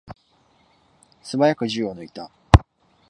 [1.21, 2.31] すばやく銃を抜いた。